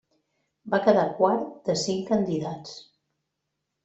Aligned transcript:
Va 0.73 0.77
quedar 0.85 1.03
quart 1.19 1.43
de 1.67 1.75
cinc 1.81 2.07
candidats. 2.13 2.73